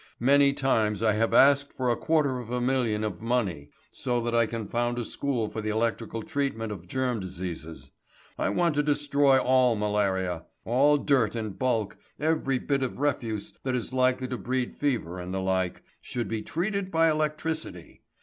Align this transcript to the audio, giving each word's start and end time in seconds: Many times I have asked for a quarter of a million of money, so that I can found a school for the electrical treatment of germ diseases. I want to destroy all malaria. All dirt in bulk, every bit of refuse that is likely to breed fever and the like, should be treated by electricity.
Many 0.19 0.51
times 0.51 1.03
I 1.03 1.13
have 1.13 1.31
asked 1.31 1.73
for 1.73 1.91
a 1.91 1.95
quarter 1.95 2.39
of 2.39 2.49
a 2.49 2.59
million 2.59 3.03
of 3.03 3.21
money, 3.21 3.69
so 3.91 4.19
that 4.21 4.33
I 4.33 4.47
can 4.47 4.65
found 4.67 4.97
a 4.97 5.05
school 5.05 5.47
for 5.47 5.61
the 5.61 5.69
electrical 5.69 6.23
treatment 6.23 6.71
of 6.71 6.87
germ 6.87 7.19
diseases. 7.19 7.91
I 8.35 8.49
want 8.49 8.73
to 8.73 8.81
destroy 8.81 9.37
all 9.37 9.75
malaria. 9.75 10.45
All 10.65 10.97
dirt 10.97 11.35
in 11.35 11.51
bulk, 11.51 11.97
every 12.19 12.57
bit 12.57 12.81
of 12.81 12.97
refuse 12.97 13.53
that 13.61 13.75
is 13.75 13.93
likely 13.93 14.27
to 14.29 14.39
breed 14.39 14.73
fever 14.73 15.19
and 15.19 15.35
the 15.35 15.39
like, 15.39 15.83
should 16.01 16.27
be 16.27 16.41
treated 16.41 16.89
by 16.89 17.11
electricity. 17.11 18.01